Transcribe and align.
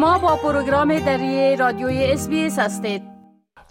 شما 0.00 0.18
با 0.18 0.36
پروگرام 0.36 0.98
دری 0.98 1.56
رادیوی 1.56 2.04
SBS 2.04 2.28
هستید. 2.58 3.02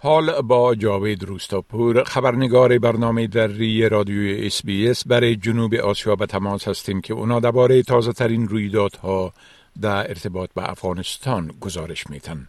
حال 0.02 0.42
با 0.42 0.74
جاوید 0.74 1.24
روستاپور 1.24 2.04
خبرنگار 2.04 2.78
برنامه 2.78 3.26
دری 3.26 3.88
رادیوی 3.88 4.48
SBS 4.88 5.06
برای 5.06 5.36
جنوب 5.36 5.74
آسیا 5.74 6.16
به 6.16 6.26
تماس 6.26 6.68
هستیم 6.68 7.00
که 7.00 7.14
اونا 7.14 7.40
درباره 7.40 7.82
تازه 7.82 8.12
ترین 8.12 8.48
رویدادها 8.48 9.32
در 9.80 10.08
ارتباط 10.08 10.50
به 10.54 10.70
افغانستان 10.70 11.50
گزارش 11.60 12.06
میتن 12.10 12.48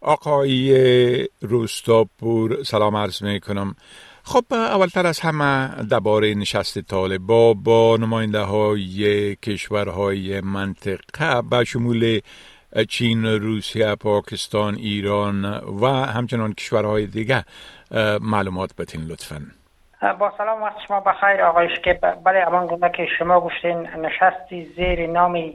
آقای 0.00 1.28
روستاپور 1.40 2.62
سلام 2.62 2.96
عرض 2.96 3.22
می 3.22 3.40
کنم 3.40 3.76
خب 4.22 4.44
اولتر 4.50 5.06
از 5.06 5.20
همه 5.20 5.84
درباره 5.90 6.34
نشست 6.34 6.78
طالبا 6.78 7.54
با 7.54 7.96
نماینده 7.96 8.40
های 8.40 9.36
کشورهای 9.36 10.40
منطقه 10.40 11.42
به 11.42 11.64
شمول 11.64 12.20
چین، 12.88 13.24
روسیه، 13.26 13.94
پاکستان، 13.94 14.74
ایران 14.74 15.44
و 15.80 15.86
همچنان 15.86 16.52
کشورهای 16.52 17.06
دیگه 17.06 17.44
معلومات 18.20 18.76
بتین 18.76 19.00
لطفا. 19.00 19.46
با 20.18 20.32
سلام 20.38 20.62
وقت 20.62 20.76
شما 20.88 21.00
بخیر 21.00 21.42
آقای 21.42 21.68
که 21.84 22.00
بله 22.24 22.46
امان 22.46 22.66
گونه 22.66 22.90
که 22.90 23.06
شما 23.18 23.40
گفتین 23.40 23.86
نشستی 23.86 24.72
زیر 24.76 25.06
نام 25.06 25.52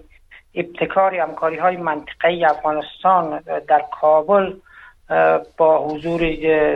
ابتکار 0.56 1.16
همکاری 1.16 1.58
های 1.58 1.78
منطقه 1.78 2.42
افغانستان 2.50 3.40
در 3.68 3.86
کابل 4.02 4.54
با 5.58 5.88
حضور 5.88 6.22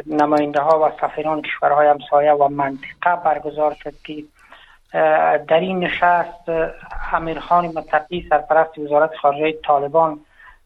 نماینده 0.07 0.61
ها 0.61 0.79
و 0.79 0.91
سفیران 1.01 1.41
کشورهای 1.41 1.87
همسایه 1.87 2.31
و 2.31 2.47
منطقه 2.47 3.15
برگزار 3.25 3.75
شد 3.83 3.93
که 4.03 4.23
در 5.47 5.59
این 5.59 5.79
نشست 5.79 6.49
امیرخان 7.13 7.65
متقی 7.65 8.27
سرپرست 8.29 8.79
وزارت 8.79 9.15
خارجه 9.21 9.57
طالبان 9.65 10.19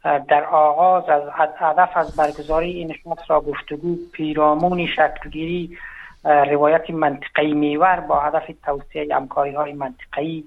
در 0.04 0.44
آغاز 0.44 1.10
از 1.10 1.22
هدف 1.58 1.98
از 1.98 2.16
برگزاری 2.16 2.70
این 2.70 2.88
نشست 2.88 3.30
را 3.30 3.42
گفتگو 3.42 3.96
پیرامون 4.14 4.86
شکلگیری 4.86 5.78
روایت 6.24 6.90
منطقی 6.90 7.54
میور 7.54 8.00
با 8.00 8.20
هدف 8.20 8.44
توسعه 8.66 9.16
همکاری 9.16 9.56
های 9.56 9.74
منطقی 9.74 10.44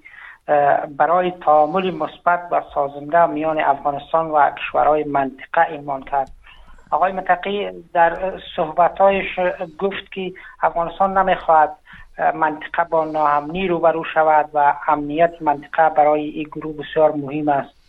برای 0.96 1.30
تعامل 1.30 1.90
مثبت 1.90 2.48
و 2.50 2.62
سازنده 2.74 3.26
میان 3.26 3.60
افغانستان 3.60 4.30
و 4.30 4.50
کشورهای 4.50 5.04
منطقه 5.04 5.70
ایمان 5.70 6.02
کرد. 6.02 6.30
آقای 6.90 7.12
متقی 7.12 7.70
در 7.92 8.40
صحبتهایش 8.56 9.40
گفت 9.78 10.12
که 10.12 10.32
افغانستان 10.62 11.18
نمی‌خواهد 11.18 11.76
منطقه 12.34 12.84
با 12.84 13.04
ناامنی 13.04 13.68
روبرو 13.68 14.04
شود 14.04 14.50
و 14.54 14.74
امنیت 14.88 15.32
منطقه 15.40 15.88
برای 15.88 16.28
این 16.28 16.48
گروه 16.52 16.76
بسیار 16.76 17.12
مهم 17.12 17.48
است. 17.48 17.79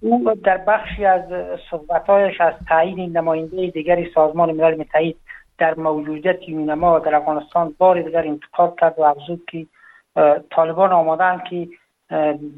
او 0.00 0.34
در 0.34 0.56
بخشی 0.56 1.04
از 1.04 1.22
صحبتهایش 1.70 2.40
از 2.40 2.54
تعیین 2.68 3.16
نماینده 3.16 3.66
دیگری 3.66 4.10
سازمان 4.14 4.52
ملل 4.52 4.80
متحد 4.80 5.14
در 5.58 5.74
موجودیت 5.74 6.48
یونما 6.48 6.98
در 6.98 7.14
افغانستان 7.14 7.74
بار 7.78 8.02
دیگر 8.02 8.26
انتقاد 8.26 8.80
کرد 8.80 8.98
و 8.98 9.02
افزود 9.02 9.44
که 9.50 9.66
طالبان 10.50 10.92
آمادن 10.92 11.42
که 11.50 11.68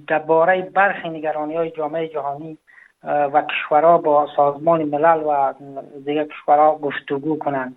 درباره 0.07 0.63
برخی 0.63 1.09
نگرانی 1.09 1.57
های 1.57 1.71
جامعه 1.71 2.09
جهانی 2.09 2.59
و 3.05 3.43
کشورها 3.43 3.99
با 3.99 4.29
سازمان 4.37 4.85
ملل 4.85 5.23
و 5.27 5.55
دیگر 6.05 6.25
کشورها 6.25 6.79
گفتگو 6.79 7.39
کنند. 7.39 7.77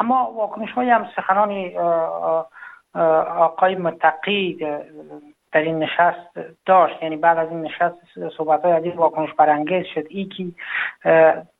اما 0.00 0.32
واکنش 0.36 0.72
های 0.72 0.90
هم 0.90 1.08
سخنان 1.16 1.70
آقای 3.38 3.74
متقی 3.74 4.66
در 5.52 5.60
این 5.60 5.78
نشست 5.78 6.38
داشت. 6.66 7.02
یعنی 7.02 7.16
بعد 7.16 7.38
از 7.38 7.48
این 7.50 7.62
نشست 7.62 7.94
صحبت 8.36 8.62
های 8.62 8.72
عدید 8.72 8.96
واکنش 8.96 9.32
برانگیز 9.32 9.86
شد. 9.94 10.06
ای 10.08 10.24
که 10.24 10.44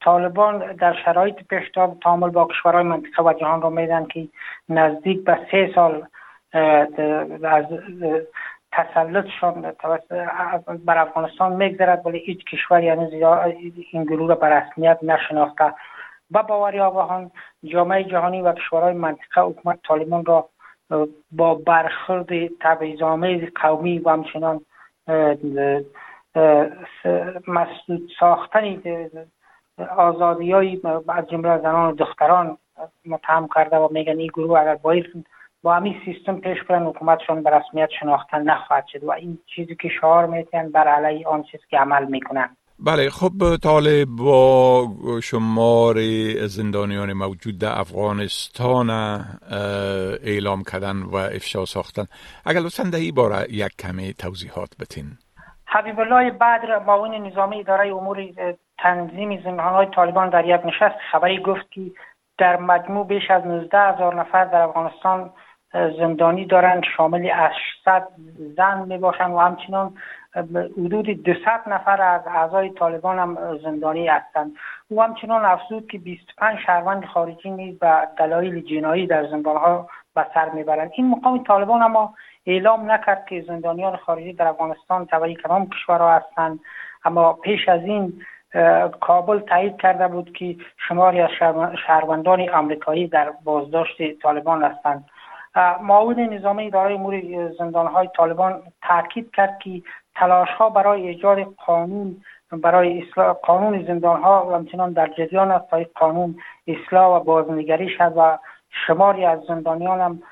طالبان 0.00 0.72
در 0.72 0.94
شرایط 1.04 1.36
پیشتاب 1.50 2.00
تعامل 2.00 2.30
با 2.30 2.44
کشورهای 2.46 2.84
منطقه 2.84 3.22
و 3.22 3.32
جهان 3.32 3.62
را 3.62 3.70
میدن 3.70 4.06
که 4.06 4.28
نزدیک 4.68 5.24
به 5.24 5.38
سه 5.50 5.72
سال 5.74 6.06
از 7.44 7.64
تسلطشان 8.72 9.72
بر 10.84 10.98
افغانستان 10.98 11.52
میگذرد. 11.52 12.06
ولی 12.06 12.18
هیچ 12.18 12.44
کشور 12.44 12.82
یعنی 12.82 13.24
این 13.92 14.04
گروه 14.04 14.28
را 14.28 14.34
به 14.34 14.46
رسمیت 14.46 14.98
نشناخته. 15.02 15.74
و 16.30 16.42
باوری 16.42 16.80
آگاهان 16.80 17.30
جامعه 17.64 18.04
جهانی 18.04 18.42
و 18.42 18.52
کشورهای 18.52 18.94
منطقه 18.94 19.40
حکومت 19.40 19.78
طالبان 19.88 20.24
را 20.24 20.48
با 21.32 21.54
برخورد 21.54 22.28
تبعیض‌آمیز 22.60 23.42
قومی 23.54 23.98
و 23.98 24.10
همچنان 24.10 24.60
مسدود 27.46 28.10
ساختن 28.20 28.80
آزادی 29.96 30.52
های 30.52 30.80
از 31.08 31.28
جمله 31.28 31.58
زنان 31.58 31.92
و 31.92 31.94
دختران 31.94 32.58
متهم 33.06 33.48
کرده 33.54 33.76
و 33.76 33.88
میگن 33.92 34.18
این 34.18 34.26
گروه 34.26 34.60
اگر 34.60 34.74
باید 34.74 35.26
با 35.62 35.74
همین 35.74 36.00
سیستم 36.04 36.40
پیش 36.40 36.62
برن 36.62 36.86
حکومتشان 36.86 37.42
به 37.42 37.50
رسمیت 37.50 37.90
شناختن 38.00 38.42
نخواهد 38.42 38.86
شد 38.86 39.04
و 39.04 39.10
این 39.10 39.38
چیزی 39.46 39.76
که 39.76 39.88
شعار 39.88 40.26
میتین 40.26 40.68
بر 40.68 40.88
علیه 40.88 41.28
آن 41.28 41.42
چیز 41.42 41.60
که 41.70 41.78
عمل 41.78 42.04
می‌کنن 42.04 42.56
بله 42.86 43.10
خب 43.10 43.56
طالب 43.62 44.08
با 44.08 44.86
شمار 45.22 45.96
زندانیان 46.46 47.12
موجود 47.12 47.58
در 47.58 47.78
افغانستان 47.78 48.90
اعلام 50.22 50.62
کردن 50.72 51.02
و 51.02 51.16
افشا 51.16 51.64
ساختن. 51.64 52.04
اگر 52.46 52.60
لطفا 52.60 52.82
در 52.82 52.98
این 52.98 53.14
باره 53.14 53.46
یک 53.50 53.72
کمی 53.78 54.14
توضیحات 54.14 54.68
بتین 54.80 55.06
حبیب 55.66 56.00
الله 56.00 56.30
بدر 56.30 56.78
معاون 56.78 57.14
نظامی 57.14 57.60
اداره 57.60 57.94
امور 57.94 58.26
تنظیم 58.78 59.42
زندانهای 59.42 59.86
طالبان 59.86 60.30
در 60.30 60.44
یک 60.44 60.60
نشست 60.66 60.98
خبری 61.12 61.42
گفت 61.42 61.70
که 61.70 61.80
در 62.38 62.56
مجموع 62.56 63.06
بیش 63.06 63.30
از 63.30 63.46
19 63.46 63.78
هزار 63.78 64.14
نفر 64.20 64.44
در 64.44 64.60
افغانستان 64.60 65.30
زندانی 65.72 66.46
دارند 66.46 66.82
شامل 66.96 67.30
800 67.34 68.08
زن 68.56 68.84
می 68.88 68.98
باشند 68.98 69.34
و 69.34 69.38
همچنان 69.38 69.94
حدود 70.34 71.06
200 71.06 71.46
نفر 71.66 72.02
از 72.02 72.20
اعضای 72.26 72.70
طالبان 72.70 73.18
هم 73.18 73.58
زندانی 73.62 74.08
هستند. 74.08 74.52
او 74.88 75.02
همچنان 75.02 75.44
افزود 75.44 75.90
که 75.90 75.98
25 75.98 76.58
شهروند 76.66 77.04
خارجی 77.04 77.50
نیز 77.50 77.78
به 77.78 78.08
دلایل 78.18 78.60
جنایی 78.60 79.06
در 79.06 79.26
زندانها 79.26 79.88
به 80.14 80.26
سر 80.34 80.48
می‌برند. 80.48 80.90
این 80.94 81.10
مقام 81.10 81.44
طالبان 81.44 81.82
اما 81.82 82.14
اعلام 82.46 82.90
نکرد 82.90 83.26
که 83.26 83.44
زندانیان 83.48 83.96
خارجی 83.96 84.32
در 84.32 84.46
افغانستان 84.46 85.06
تبعی 85.06 85.34
کدام 85.34 85.68
کشورها 85.68 86.16
هستند. 86.16 86.60
اما 87.04 87.32
پیش 87.32 87.68
از 87.68 87.80
این 87.82 88.22
کابل 89.00 89.40
تایید 89.40 89.76
کرده 89.76 90.08
بود 90.08 90.32
که 90.32 90.56
شماری 90.88 91.20
از 91.20 91.30
شهروندان 91.86 92.48
آمریکایی 92.48 93.08
در 93.08 93.32
بازداشت 93.44 94.20
طالبان 94.22 94.64
هستند. 94.64 95.04
معاون 95.82 96.20
نظامی 96.20 96.66
اداره 96.66 96.94
امور 96.94 97.22
زندانهای 97.58 98.08
طالبان 98.16 98.62
تاکید 98.82 99.30
کرد 99.34 99.58
که 99.58 99.82
تلاش 100.14 100.48
ها 100.48 100.70
برای 100.70 101.08
ایجاد 101.08 101.38
قانون 101.66 102.22
برای 102.52 103.02
اصلاح 103.02 103.32
قانون 103.32 103.86
زندان 103.86 104.22
ها 104.22 104.46
و 104.50 104.54
همچنان 104.54 104.92
در 104.92 105.10
جریان 105.18 105.50
است. 105.50 105.70
تا 105.70 105.84
قانون 105.94 106.36
اصلاح 106.66 107.16
و 107.16 107.24
بازنگری 107.24 107.88
شد 107.98 108.12
و 108.16 108.38
شماری 108.86 109.24
از 109.24 109.38
زندانیان 109.48 110.00
هم 110.00 110.22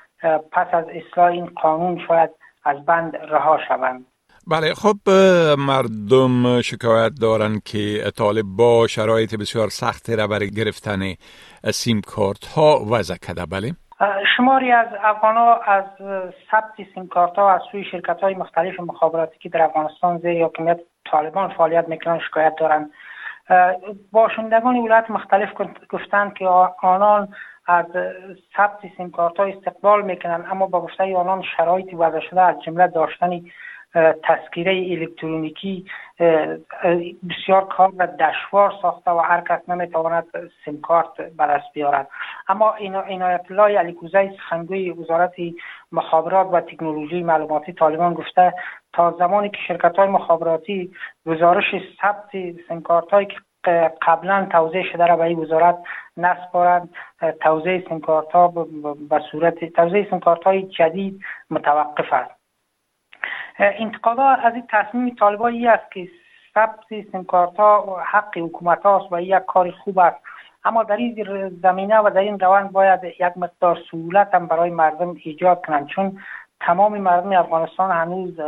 پس 0.53 0.67
از 0.73 0.85
اصلاح 0.89 1.27
این 1.27 1.47
قانون 1.47 2.01
شاید 2.09 2.31
از 2.65 2.85
بند 2.85 3.17
رها 3.17 3.59
شوند. 3.69 4.07
بله 4.47 4.75
خب 4.75 5.11
مردم 5.59 6.63
شکایت 6.63 7.13
دارند 7.21 7.63
که 7.63 8.13
طالب 8.17 8.45
با 8.47 8.87
شرایط 8.87 9.35
بسیار 9.35 9.69
سختی 9.69 10.17
را 10.17 10.27
برای 10.27 10.51
گرفتن 10.51 11.15
سیم 11.73 12.01
کارت 12.01 12.47
ها 12.47 12.85
وضع 12.91 13.15
بله. 13.51 13.73
شماری 14.37 14.73
از 14.73 14.87
افغان 15.03 15.59
از 15.67 15.85
ثبت 16.51 16.75
سیم 16.95 17.09
کارت 17.09 17.37
ها 17.37 17.51
از 17.51 17.61
سوی 17.73 17.85
شرکت 17.85 18.21
های 18.21 18.35
مختلف 18.35 18.81
مخابراتی 18.81 19.39
که 19.39 19.49
در 19.49 19.63
افغانستان 19.63 20.19
زیر 20.19 20.45
حکومت 20.45 20.81
طالبان 21.05 21.49
فعالیت 21.49 21.89
می‌کنن 21.89 22.19
شکایت 22.19 22.57
دارند 22.57 22.91
باشندگان 24.13 24.77
ولایت 24.77 25.11
مختلف 25.11 25.49
گفتند 25.91 26.35
که 26.35 26.47
آنان 26.83 27.29
از 27.67 27.87
ثبت 28.57 28.79
سیم 28.97 29.11
کارت 29.11 29.37
ها 29.37 29.45
استقبال 29.45 30.03
می‌کنند 30.03 30.47
اما 30.51 30.67
با 30.67 30.81
گفته 30.81 31.17
آنان 31.17 31.43
شرایطی 31.57 31.97
وضع 31.97 32.21
شده 32.21 32.43
از 32.43 32.63
جمله 32.63 32.87
داشتن 32.87 33.41
تسکیره 34.23 34.73
الکترونیکی 34.73 35.87
بسیار 37.31 37.65
کار 37.77 37.93
و 37.97 38.07
دشوار 38.07 38.73
ساخته 38.83 39.11
و 39.11 39.19
هر 39.19 39.41
کس 39.41 39.69
نمی‌تواند 39.69 40.25
سیم 40.65 40.81
کارت 40.81 41.17
به 41.17 41.47
دست 41.47 41.73
بیارد. 41.75 42.09
اما 42.49 42.71
عنایت 43.09 43.45
الله 43.51 43.79
علیکوزی 43.79 44.31
سخنگوی 44.37 44.91
وزارت 44.91 45.35
مخابرات 45.93 46.49
و 46.53 46.61
تکنولوژی 46.61 47.23
معلوماتی 47.23 47.73
طالبان 47.73 48.15
گفته 48.15 48.55
تا 48.93 49.17
زمانی 49.19 49.49
که 49.49 49.59
شرکت 49.69 49.97
های 49.97 50.09
مخابراتی 50.09 50.93
گزارش 51.27 51.65
ثبت 52.03 52.31
سیم 52.69 52.81
کارت 52.83 53.11
هایی 53.11 53.27
که 53.27 53.93
قبلا 54.03 54.49
توضیح 54.53 54.93
شده 54.93 55.07
را 55.07 55.17
به 55.17 55.25
این 55.25 55.39
وزارت 55.39 55.79
نسپارند 56.17 56.95
توضیح 57.41 57.89
سیم 57.89 58.01
کارت 58.01 58.33
ها 58.33 58.49
به 59.09 59.21
صورت 59.31 59.65
توضیح 59.65 60.11
سیم 60.11 60.21
کارت 60.21 60.45
های 60.45 60.63
جدید 60.63 61.21
متوقف 61.51 62.13
است. 62.13 62.37
انتقادا 63.59 64.25
از 64.25 64.55
این 64.55 64.67
تصمیم 64.71 65.15
طالبان 65.15 65.67
است 65.67 65.93
که 65.93 66.09
ثبت 66.55 67.05
سیمکارت 67.13 67.57
ها 67.57 68.03
حق 68.07 68.39
حکومت 68.39 68.83
هاست 68.83 69.13
و 69.13 69.21
یک 69.21 69.43
کار 69.47 69.71
خوب 69.71 69.99
است. 69.99 70.17
اما 70.67 70.83
در 70.83 70.97
این 70.97 71.49
زمینه 71.63 71.99
و 71.99 72.11
در 72.11 72.21
این 72.21 72.39
روند 72.39 72.73
باید 72.73 73.05
یک 73.05 73.33
مقدار 73.37 73.79
سهولت 73.91 74.35
هم 74.35 74.47
برای 74.47 74.71
مردم 74.71 75.17
ایجاد 75.25 75.67
کنند 75.67 75.87
چون 75.87 76.19
تمام 76.61 76.99
مردم 76.99 77.33
افغانستان 77.33 77.91
هنوز 77.91 78.41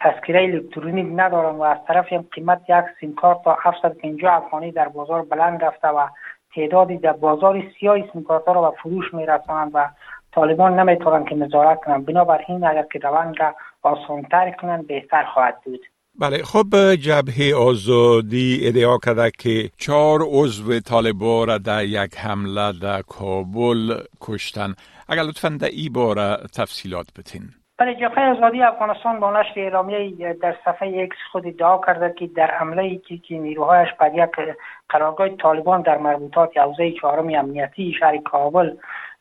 تذکره 0.00 0.42
الکترونیک 0.42 1.06
ندارن 1.16 1.54
و 1.54 1.62
از 1.62 1.78
طرف 1.88 2.12
هم 2.12 2.24
قیمت 2.32 2.60
یک 2.68 2.84
سیم 3.00 3.14
کارت 3.14 3.42
تا 3.44 3.58
750 3.62 4.34
افغانی 4.34 4.72
در 4.72 4.88
بازار 4.88 5.22
بلند 5.22 5.64
رفته 5.64 5.88
و 5.88 6.08
تعدادی 6.54 6.96
در 6.96 7.12
بازار 7.12 7.62
سیاه 7.80 8.12
سیم 8.12 8.24
کارت 8.24 8.48
را 8.48 8.70
به 8.70 8.76
فروش 8.76 9.14
میرسانند 9.14 9.70
و 9.74 9.88
طالبان 10.32 10.78
نمی‌تونن 10.78 11.24
که 11.24 11.34
نظارت 11.34 11.80
کنند 11.80 12.06
بنابراین 12.06 12.64
اگر 12.64 12.86
که 12.92 12.98
روند 12.98 13.40
را 13.40 13.54
آسانتر 13.82 14.50
کنند 14.50 14.86
بهتر 14.86 15.24
خواهد 15.24 15.60
بود 15.64 15.80
بله 16.20 16.42
خب 16.42 16.94
جبهه 16.94 17.54
آزادی 17.54 18.60
ادعا 18.62 18.98
کرده 18.98 19.30
که 19.38 19.70
چهار 19.78 20.20
عضو 20.22 20.80
طالبان 20.80 21.48
را 21.48 21.58
در 21.58 21.84
یک 21.84 22.18
حمله 22.18 22.72
در 22.82 23.02
کابل 23.02 24.02
کشتن. 24.20 24.74
اگر 25.08 25.22
لطفا 25.22 25.48
در 25.48 25.68
ای 25.68 25.88
باره 25.88 26.36
تفصیلات 26.56 27.06
بتین 27.18 27.42
بله 27.78 27.94
جبهه 27.94 28.36
آزادی 28.36 28.62
افغانستان 28.62 29.20
با 29.20 29.40
نشر 29.40 29.60
اعلامیه 29.60 30.32
در 30.42 30.56
صفحه 30.64 31.02
اکس 31.02 31.16
خود 31.32 31.46
ادعا 31.46 31.80
کرده 31.86 32.14
که 32.18 32.26
در 32.26 32.50
حمله 32.50 32.82
ای 32.82 33.18
که 33.18 33.38
نیروهایش 33.38 33.88
بر 34.00 34.10
یک 34.14 34.56
قرارگاه 34.88 35.28
طالبان 35.28 35.82
در 35.82 35.98
مربوطات 35.98 36.56
حوزه 36.56 36.92
چهارم 37.00 37.28
امنیتی 37.34 37.94
شهر 38.00 38.16
کابل 38.16 38.70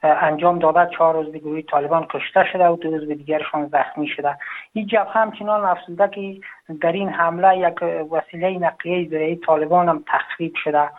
انجام 0.04 0.60
داده 0.60 0.90
چهار 0.98 1.14
روز 1.14 1.36
گروه 1.36 1.62
طالبان 1.62 2.06
کشته 2.10 2.46
شده 2.54 2.68
و 2.68 2.76
دو 2.76 2.92
روز 2.92 3.08
دیگرشان 3.08 3.68
زخمی 3.68 4.08
شده. 4.08 4.38
این 4.74 4.88
جبهه 4.88 5.18
همچنان 5.18 5.66
افزوده 5.66 6.08
که 6.08 6.40
در 6.82 6.92
این 6.92 7.10
حمله 7.10 7.58
یک 7.58 7.84
وسیله 8.12 8.60
نقلیه 8.60 9.10
زیرهی 9.10 9.36
طالبان 9.36 9.90
هم 9.90 10.04
تخریب 10.08 10.54
شده. 10.64 10.90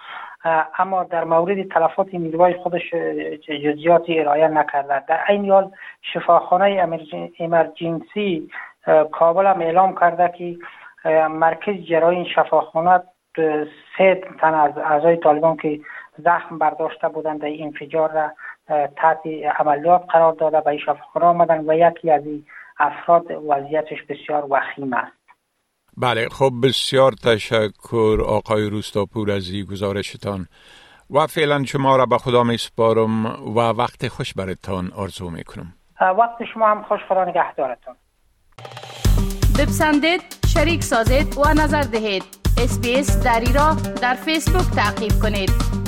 اما 0.78 1.04
در 1.04 1.24
مورد 1.24 1.68
تلفات 1.68 2.14
نیروهای 2.14 2.54
خودش 2.54 2.94
جزئیاتی 3.48 4.20
ارائه 4.20 4.48
نکرده. 4.48 5.00
در 5.08 5.20
این 5.28 5.50
حال 5.50 5.70
شفاخانه 6.02 7.00
امرجنسی 7.38 8.48
کابل 9.12 9.46
هم 9.46 9.60
اعلام 9.60 9.94
کرده 9.94 10.32
که 10.38 10.56
مرکز 11.28 11.74
جراحی 11.74 12.16
این 12.16 12.24
شفاخانه 12.24 13.02
سه 13.98 14.22
تن 14.40 14.54
از 14.54 14.78
اعضای 14.78 15.16
طالبان 15.16 15.56
که 15.56 15.80
زخم 16.18 16.58
برداشته 16.58 17.08
بودند 17.08 17.40
در 17.40 17.48
انفجار 17.58 18.12
را 18.12 18.30
تحت 18.69 19.20
عملیات 19.58 20.02
قرار 20.12 20.32
داده 20.32 20.61
به 20.61 20.78
شفاخانه 20.78 21.26
آمدن 21.26 21.64
و 21.70 21.75
یکی 21.75 22.11
از 22.11 22.26
این 22.26 22.46
افراد 22.78 23.25
وضعیتش 23.49 24.02
بسیار 24.08 24.46
وخیم 24.50 24.93
است. 24.93 25.12
بله 25.96 26.28
خب 26.28 26.50
بسیار 26.62 27.12
تشکر 27.12 28.19
آقای 28.26 28.70
روستاپور 28.70 29.31
از 29.31 29.50
این 29.50 29.64
گزارشتان. 29.64 30.46
و 31.11 31.26
فعلا 31.26 31.64
شما 31.64 31.96
را 31.96 32.06
به 32.06 32.19
خدا 32.19 32.43
می 32.44 32.56
سپارم 32.56 33.26
و 33.26 33.61
وقت 33.61 34.08
خوش 34.08 34.34
برتان 34.34 34.93
آرزو 34.96 35.31
می 35.31 35.44
کنم 35.44 35.75
وقت 36.00 36.44
شما 36.55 36.70
هم 36.70 36.82
خوش 36.82 37.00
خدا 37.08 37.25
نگهدارتان. 37.25 37.96
بپسندید 39.58 40.20
شریک 40.46 40.82
سازید 40.82 41.38
و 41.38 41.49
نظر 41.62 41.82
دهید. 41.82 42.22
اسپیس 42.58 43.25
دری 43.25 43.52
را 43.52 43.76
در 44.02 44.14
فیسبوک 44.14 44.76
تعقیب 44.76 45.12
کنید. 45.22 45.83